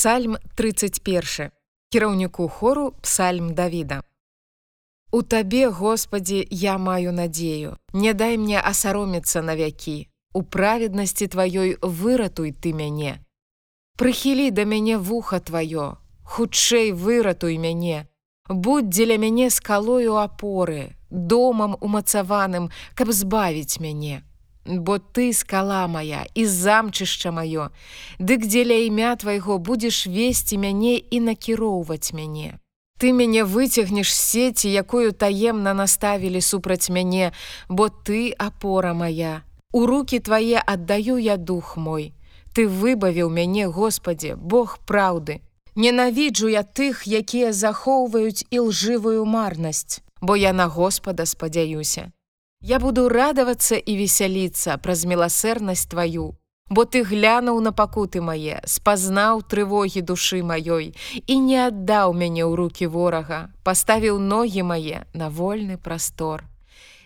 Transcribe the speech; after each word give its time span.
Псальм 0.00 0.36
31 0.54 1.50
кіраўніку 1.92 2.48
хору 2.48 2.92
псальм 3.02 3.54
Давіда. 3.54 4.02
У 5.12 5.22
табе, 5.22 5.68
Господі, 5.68 6.48
я 6.50 6.78
маю 6.78 7.12
надзею, 7.12 7.76
Не 7.92 8.14
дай 8.14 8.38
мне 8.38 8.60
асароміцца 8.60 9.42
на 9.42 9.56
вякі. 9.56 10.08
У 10.32 10.42
праведнасці 10.42 11.26
тваёй 11.26 11.76
выратуй 11.82 12.52
ты 12.52 12.72
мяне. 12.72 13.20
Прыхілі 13.98 14.50
да 14.50 14.64
мяне 14.64 14.96
вуха 14.96 15.36
тваё, 15.36 15.96
хутчэй 16.24 16.92
выратуй 16.92 17.58
мяне. 17.58 18.08
Будь 18.48 18.88
дзеля 18.88 19.18
мяне 19.18 19.50
скалою 19.50 20.16
апоры, 20.16 20.96
домам 21.10 21.76
умацаваным, 21.80 22.72
каб 22.94 23.12
збавіць 23.12 23.80
мяне. 23.84 24.24
Бо 24.66 24.98
ты 24.98 25.32
скала 25.32 25.86
моя 25.88 26.26
і 26.34 26.46
замчышча 26.46 27.32
маё, 27.32 27.70
Дык 28.18 28.46
дзеля 28.46 28.76
імя 28.86 29.16
твайго 29.16 29.58
будзеш 29.58 30.06
весці 30.06 30.58
мяне 30.58 31.00
і 31.00 31.20
накіроўваць 31.20 32.12
мяне. 32.12 32.60
Ты 33.00 33.12
мяне 33.12 33.44
выцягнеш 33.44 34.12
сеці, 34.12 34.68
якую 34.68 35.12
таемна 35.12 35.72
наставілі 35.74 36.40
супраць 36.40 36.92
мяне, 36.92 37.32
бо 37.68 37.88
ты 37.88 38.34
апора 38.36 38.92
моя. 38.92 39.42
У 39.72 39.86
руки 39.86 40.18
твае 40.20 40.60
аддаю 40.60 41.16
я 41.16 41.36
дух 41.36 41.76
мой. 41.76 42.12
Ты 42.52 42.68
выбавіў 42.68 43.30
мяне, 43.30 43.66
Господе, 43.68 44.36
Бог 44.36 44.78
праўды. 44.84 45.40
Ненавіджу 45.74 46.48
я 46.48 46.62
тых, 46.62 47.06
якія 47.06 47.52
захоўваюць 47.52 48.44
і 48.50 48.68
лжывую 48.68 49.24
марнасць, 49.24 50.02
бо 50.20 50.36
я 50.36 50.52
на 50.52 50.66
Господа 50.66 51.24
спадзяюся. 51.24 52.12
Я 52.62 52.78
буду 52.78 53.08
радавацца 53.08 53.76
і 53.80 53.96
весяліцца 53.96 54.76
праз 54.76 55.08
міласэрнасць 55.08 55.88
тваю, 55.88 56.36
Бо 56.70 56.84
ты 56.84 57.00
глянуў 57.02 57.58
на 57.64 57.72
пакуты 57.72 58.20
мае, 58.20 58.60
спазнаў 58.68 59.40
трывогі 59.42 60.02
душы 60.06 60.38
маёй 60.44 60.92
і 61.26 61.34
не 61.40 61.56
аддаў 61.56 62.12
мяне 62.12 62.44
ў 62.44 62.52
руки 62.60 62.86
ворага, 62.86 63.50
паставіў 63.64 64.20
ногі 64.20 64.62
мае 64.62 65.02
на 65.14 65.30
вольны 65.30 65.78
прастор. 65.78 66.44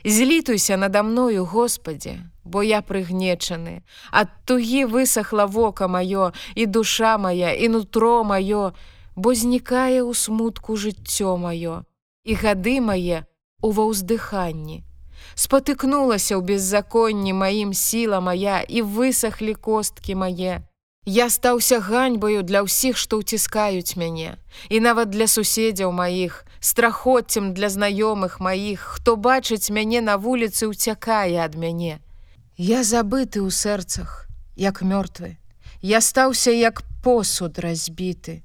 Злітуйся 0.04 0.76
надо 0.76 1.02
мною, 1.02 1.44
Господі, 1.44 2.18
бо 2.44 2.62
я 2.62 2.82
прыгнечаны, 2.82 3.86
ад 4.10 4.28
тугі 4.44 4.84
высохла 4.84 5.46
вока 5.46 5.86
маё 5.88 6.32
і 6.54 6.66
душа 6.66 7.16
моя 7.16 7.54
і 7.54 7.68
нутро 7.68 8.24
маё, 8.24 8.72
бо 9.16 9.34
знікае 9.34 10.02
ў 10.02 10.12
смутку 10.12 10.76
жыццё 10.76 11.38
маё, 11.38 11.86
і 12.24 12.34
гады 12.34 12.82
мае 12.82 13.24
у 13.62 13.70
ва 13.70 13.86
ўздыханні 13.88 14.84
спатыкнулася 15.34 16.38
ў 16.38 16.42
беззаконні 16.42 17.32
маім 17.32 17.74
сіла 17.74 18.20
моя 18.20 18.62
і 18.62 18.82
высохлі 18.82 19.54
косткі 19.54 20.14
мае. 20.14 20.62
Я 21.06 21.28
стаўся 21.28 21.80
ганьбаю 21.80 22.42
для 22.42 22.64
ўсіх, 22.64 22.96
што 22.96 23.20
ўціскаюць 23.20 23.96
мяне, 24.00 24.40
і 24.72 24.80
нават 24.80 25.12
для 25.12 25.28
суседзяў 25.28 25.92
маіх, 25.92 26.48
страхоццем 26.64 27.52
для 27.52 27.68
знаёмых 27.68 28.40
маіх, 28.40 28.80
хто 28.80 29.16
бачыць 29.16 29.68
мяне 29.68 30.00
на 30.00 30.16
вуліцы 30.16 30.64
уцякае 30.64 31.44
ад 31.44 31.60
мяне. 31.60 32.00
Я 32.56 32.80
забыты 32.88 33.44
ў 33.44 33.52
сэрцах, 33.52 34.32
як 34.56 34.80
мёртвы. 34.80 35.36
Я 35.84 36.00
стаўся 36.00 36.50
як 36.50 36.80
посуд 37.04 37.58
разбіты. 37.60 38.40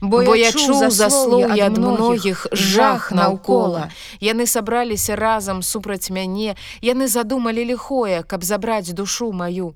Бо, 0.00 0.22
Бо 0.24 0.36
я 0.36 0.52
чуў 0.52 0.90
заслугі 0.90 1.60
ад 1.60 1.78
многіх 1.78 2.46
жах 2.52 3.12
наўкола. 3.12 3.88
Яны 4.20 4.46
сабраліся 4.46 5.16
разам 5.16 5.62
супраць 5.62 6.10
мяне, 6.10 6.56
яны 6.82 7.08
задумалі 7.08 7.64
ліхое, 7.64 8.22
каб 8.22 8.44
забраць 8.44 8.92
душу 8.92 9.32
маю. 9.32 9.74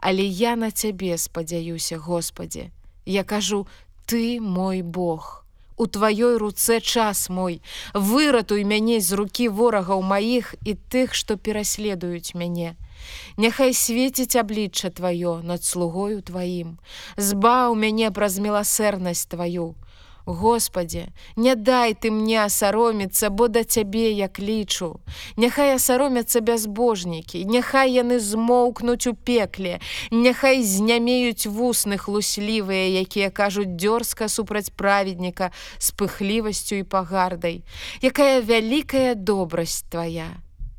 Але 0.00 0.22
я 0.22 0.56
на 0.56 0.70
цябе 0.70 1.16
спадзяюся, 1.18 1.98
Господі. 1.98 2.70
Я 3.06 3.24
кажу: 3.24 3.66
ты 4.06 4.40
мой 4.40 4.82
Бог. 4.82 5.41
У 5.76 5.86
тваёй 5.86 6.36
руцэ 6.38 6.80
час 6.80 7.28
мой, 7.28 7.62
выратуй 7.94 8.64
мяне 8.64 9.00
з 9.00 9.12
рукі 9.12 9.48
ворагаў 9.48 10.02
маіх 10.02 10.54
і 10.64 10.74
тых, 10.74 11.14
што 11.14 11.36
пераследуюць 11.36 12.34
мяне. 12.34 12.76
Няхай 13.36 13.74
свеціць 13.74 14.36
аблічча 14.36 14.90
тваё 14.90 15.42
над 15.42 15.64
слугою 15.64 16.22
тваім, 16.22 16.78
Збаў 17.16 17.74
мяне 17.74 18.10
праз 18.10 18.38
міласэрнасць 18.38 19.26
тваю. 19.26 19.74
Господі, 20.24 21.06
не 21.36 21.54
дай 21.54 21.94
ты 21.94 22.10
мне 22.10 22.44
асароміцца, 22.44 23.30
бо 23.30 23.48
да 23.48 23.64
цябе 23.64 24.12
як 24.12 24.38
лічу. 24.38 25.00
Няхай 25.36 25.74
асаромяцца 25.74 26.40
бязбожнікі, 26.40 27.44
Няхай 27.44 27.92
яны 27.92 28.20
змоўкнуць 28.20 29.06
у 29.06 29.14
пекле, 29.14 29.80
Няхай 30.10 30.62
знямеюць 30.62 31.46
вусны 31.46 31.98
хлуслівыя, 31.98 33.02
якія 33.02 33.30
кажуць 33.30 33.74
дзёрзка 33.74 34.28
супраць 34.28 34.70
праведніка 34.70 35.50
з 35.78 35.90
пыхлівасцю 35.90 36.78
і 36.78 36.82
пагардай. 36.82 37.62
Якая 38.02 38.40
вялікая 38.40 39.14
добрасць 39.14 39.82
твоя 39.90 40.30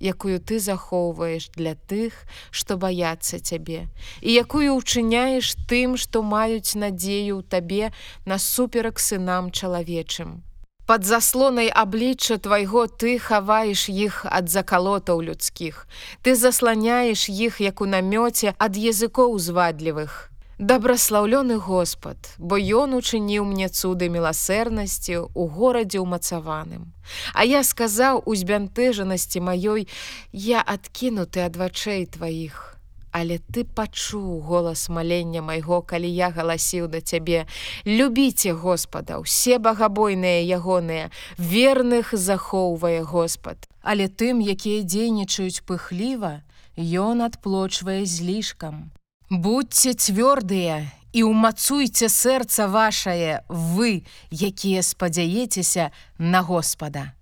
якую 0.03 0.37
ты 0.43 0.59
захоўваеш 0.59 1.47
для 1.55 1.73
тых, 1.75 2.13
што 2.51 2.75
баяцца 2.75 3.39
цябе, 3.39 3.87
і 4.19 4.29
якую 4.35 4.75
ўчыняеш 4.75 5.55
тым, 5.71 5.95
што 5.95 6.21
маюць 6.21 6.75
надзею 6.75 7.39
ў 7.39 7.43
табе 7.47 7.95
насуперак 8.27 8.99
сынам 8.99 9.47
чалавечым. 9.55 10.43
Пад 10.83 11.05
заслонай 11.07 11.71
аблічча 11.71 12.35
твайго 12.43 12.83
ты 12.91 13.15
хаваеш 13.15 13.87
іх 13.87 14.25
ад 14.27 14.51
закалотаў 14.51 15.23
людскіх. 15.23 15.87
Ты 16.27 16.35
засланяеш 16.35 17.29
іх, 17.31 17.63
як 17.63 17.79
у 17.79 17.87
намёце 17.87 18.51
ад 18.59 18.75
языкоў 18.75 19.39
звадлівых. 19.39 20.32
Дабраслаўлёны 20.63 21.57
Господ, 21.59 22.15
бо 22.39 22.55
ён 22.55 22.95
учыніў 22.95 23.43
мне 23.43 23.67
цуды 23.67 24.07
міласэрнасці 24.07 25.27
ў 25.35 25.43
горадзе 25.51 25.99
ўмацаваным. 25.99 26.95
А 27.35 27.43
я 27.43 27.67
сказаў 27.67 28.23
у 28.23 28.31
збянтэжанасці 28.31 29.43
маёй: 29.43 29.91
я 30.31 30.63
адкінуты 30.63 31.43
ад 31.43 31.59
вачэй 31.59 32.07
тваіх. 32.07 32.79
Але 33.11 33.43
ты 33.51 33.67
пачуў 33.67 34.39
голас 34.47 34.87
малення 34.87 35.43
майго, 35.43 35.83
калі 35.83 36.07
я 36.07 36.31
галасіў 36.31 36.87
да 36.87 37.03
цябе: 37.03 37.43
Любіце 37.83 38.55
Господа, 38.55 39.19
усе 39.19 39.59
багабойныя 39.59 40.47
ягоныя, 40.47 41.11
верных 41.35 42.15
захоўвае 42.15 43.03
Господ. 43.03 43.67
Але 43.83 44.07
тым, 44.07 44.39
якія 44.39 44.87
дзейнічаюць 44.87 45.67
пыхліва, 45.67 46.39
ён 46.79 47.19
адплочвае 47.19 48.07
злішкам. 48.07 48.95
Будьце 49.33 49.97
цвёрдыя 49.97 50.93
і 51.09 51.23
ўмацуйце 51.25 52.05
сэрца 52.05 52.69
вашае, 52.69 53.41
вы, 53.49 54.05
якія 54.29 54.85
спадзяецеся 54.85 55.89
на 56.21 56.45
Господа. 56.45 57.17